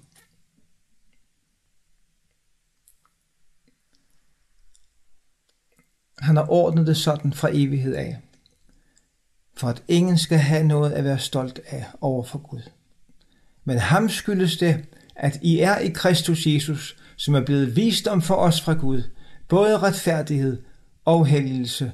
Han 6.18 6.36
har 6.36 6.50
ordnet 6.50 6.86
det 6.86 6.96
sådan 6.96 7.32
fra 7.32 7.48
evighed 7.52 7.94
af, 7.94 8.20
for 9.56 9.68
at 9.68 9.82
ingen 9.88 10.18
skal 10.18 10.38
have 10.38 10.66
noget 10.66 10.92
at 10.92 11.04
være 11.04 11.18
stolt 11.18 11.60
af 11.66 11.86
over 12.00 12.24
for 12.24 12.38
Gud. 12.38 12.70
Men 13.64 13.78
ham 13.78 14.08
skyldes 14.08 14.56
det, 14.56 14.84
at 15.16 15.38
I 15.42 15.58
er 15.58 15.78
i 15.78 15.88
Kristus 15.88 16.46
Jesus, 16.46 16.96
som 17.16 17.34
er 17.34 17.44
blevet 17.44 17.76
vist 17.76 18.06
om 18.06 18.22
for 18.22 18.34
os 18.34 18.60
fra 18.60 18.72
Gud, 18.72 19.02
både 19.48 19.78
retfærdighed 19.78 20.62
og 21.04 21.26
helligelse 21.26 21.92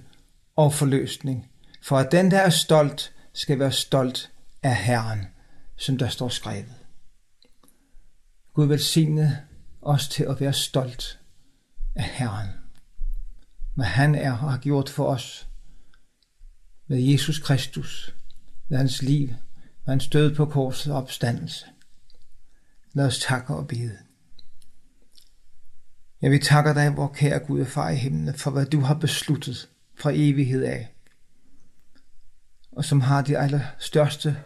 og 0.59 0.75
forløsning, 0.75 1.51
for 1.83 1.97
at 1.97 2.13
den, 2.13 2.31
der 2.31 2.39
er 2.39 2.51
stolt, 2.51 3.13
skal 3.33 3.59
være 3.59 3.73
stolt 3.73 4.31
af 4.63 4.77
Herren, 4.77 5.27
som 5.77 5.99
der 5.99 6.09
står 6.09 6.29
skrevet. 6.29 6.75
Gud 8.55 8.67
velsigne 8.67 9.45
os 9.83 10.09
til 10.09 10.25
at 10.25 10.41
være 10.41 10.53
stolt 10.53 11.21
af 11.97 12.05
Herren 12.05 12.49
hvad 13.79 13.87
han 13.87 14.15
er 14.15 14.33
og 14.33 14.51
har 14.51 14.59
gjort 14.59 14.89
for 14.89 15.07
os. 15.07 15.49
Med 16.87 16.99
Jesus 16.99 17.39
Kristus, 17.39 18.15
Ved 18.69 18.79
hans 18.79 19.03
liv, 19.03 19.29
Ved 19.29 19.87
hans 19.87 20.09
død 20.09 20.35
på 20.35 20.47
korset 20.47 20.93
og 20.93 20.99
opstandelse. 20.99 21.67
Lad 22.93 23.07
os 23.07 23.19
takke 23.19 23.55
og 23.55 23.69
bede. 23.69 23.99
Jeg 26.23 26.31
vil 26.31 26.41
takke 26.41 26.75
dig, 26.75 26.97
vor 26.97 27.09
kære 27.09 27.39
Gud 27.39 27.61
og 27.61 27.67
far 27.67 27.91
i 27.91 27.97
himlen, 27.97 28.35
for 28.35 28.51
hvad 28.51 28.67
du 28.67 28.81
har 28.81 28.95
besluttet 28.95 29.69
fra 29.99 30.11
evighed 30.15 30.63
af, 30.63 30.95
og 32.73 32.85
som 32.85 33.01
har 33.01 33.23
de 33.23 33.39
allerstørste 33.39 34.37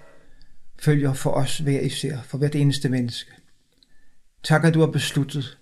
følger 0.79 1.13
for 1.13 1.31
os 1.31 1.59
hver 1.59 1.81
især, 1.81 2.23
for 2.23 2.39
hvert 2.39 2.55
eneste 2.55 2.89
menneske. 2.89 3.33
Tak, 4.43 4.65
at 4.65 4.75
du 4.75 4.81
har 4.81 4.87
besluttet, 4.87 5.59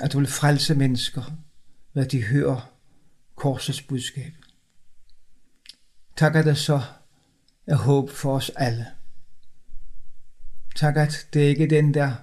at 0.00 0.12
du 0.12 0.18
vil 0.18 0.26
frelse 0.26 0.74
mennesker, 0.74 1.22
hvad 1.92 2.06
de 2.06 2.22
hører 2.22 2.72
korsets 3.34 3.82
budskab. 3.82 4.32
Tak, 6.16 6.36
at 6.36 6.44
der 6.44 6.54
så 6.54 6.82
er 7.66 7.76
håb 7.76 8.10
for 8.10 8.36
os 8.36 8.50
alle. 8.50 8.86
Tak, 10.76 10.96
at 10.96 11.28
det 11.32 11.40
ikke 11.40 11.64
er 11.64 11.68
den, 11.68 11.94
der 11.94 12.14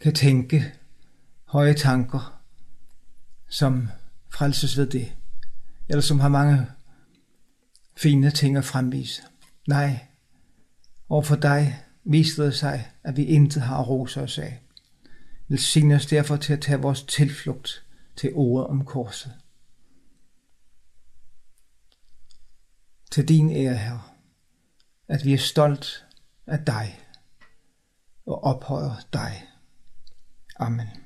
kan 0.00 0.14
tænke 0.14 0.74
høje 1.44 1.74
tanker, 1.74 2.40
som 3.48 3.88
frelses 4.34 4.76
ved 4.76 4.86
det, 4.86 5.16
eller 5.88 6.02
som 6.02 6.20
har 6.20 6.28
mange 6.28 6.66
fine 7.96 8.30
ting 8.30 8.56
at 8.56 8.64
fremvise. 8.64 9.22
Nej, 9.68 10.06
og 11.08 11.26
for 11.26 11.36
dig 11.36 11.84
viste 12.04 12.44
det 12.44 12.54
sig, 12.54 12.90
at 13.04 13.16
vi 13.16 13.24
intet 13.24 13.62
har 13.62 13.78
at 13.78 13.88
rose 13.88 14.22
os 14.22 14.38
af. 14.38 14.60
Velsign 15.48 15.92
os 15.92 16.06
derfor 16.06 16.36
til 16.36 16.52
at 16.52 16.60
tage 16.60 16.80
vores 16.80 17.02
tilflugt 17.02 17.86
til 18.16 18.30
ordet 18.34 18.66
om 18.66 18.84
korset. 18.84 19.32
Til 23.10 23.28
din 23.28 23.50
ære, 23.50 23.76
Herre, 23.76 24.02
at 25.08 25.24
vi 25.24 25.32
er 25.32 25.38
stolt 25.38 26.06
af 26.46 26.64
dig 26.64 27.00
og 28.26 28.44
ophøjer 28.44 28.96
dig. 29.12 29.46
Amen. 30.56 31.03